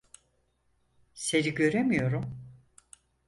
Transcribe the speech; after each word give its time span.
Seni 1.13 1.53
göremiyorum. 1.53 2.37